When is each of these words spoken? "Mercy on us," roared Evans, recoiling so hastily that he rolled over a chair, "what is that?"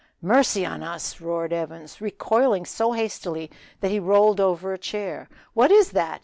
"Mercy 0.23 0.65
on 0.65 0.81
us," 0.81 1.21
roared 1.21 1.53
Evans, 1.53 2.01
recoiling 2.01 2.65
so 2.65 2.93
hastily 2.93 3.51
that 3.81 3.91
he 3.91 3.99
rolled 3.99 4.39
over 4.39 4.73
a 4.73 4.77
chair, 4.79 5.29
"what 5.53 5.69
is 5.69 5.91
that?" 5.91 6.19